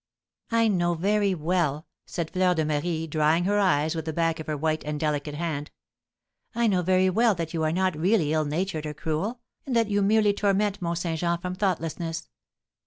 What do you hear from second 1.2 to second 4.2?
well," said Fleur de Marie, drying her eyes with the